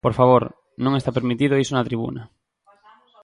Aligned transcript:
Por 0.07 0.13
favor, 0.19 0.43
non 0.83 0.93
está 0.95 1.11
permitido 1.17 1.61
iso 1.63 1.73
na 1.75 1.87
tribuna. 1.89 2.21